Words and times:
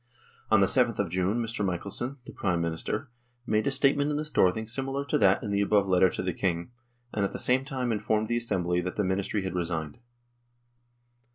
On 0.49 0.61
the 0.61 0.65
7th 0.65 0.97
of 0.97 1.11
June 1.11 1.37
Mr. 1.39 1.63
Michelsen, 1.63 2.17
the 2.25 2.31
Prime 2.31 2.59
Minister, 2.59 3.11
made 3.45 3.67
a 3.67 3.69
statement 3.69 4.09
in 4.09 4.17
the 4.17 4.25
Storthing 4.25 4.65
similar 4.65 5.05
to 5.05 5.19
that 5.19 5.43
in 5.43 5.51
the 5.51 5.61
above 5.61 5.87
letter 5.87 6.09
to 6.09 6.23
the 6.23 6.33
King, 6.33 6.71
and 7.13 7.23
at 7.23 7.33
the 7.33 7.37
same 7.37 7.63
time 7.63 7.91
informed 7.91 8.27
the 8.27 8.37
Assembly 8.37 8.81
that 8.81 8.95
the 8.95 9.03
Ministry 9.03 9.43
had 9.43 9.53
resigned. 9.53 9.99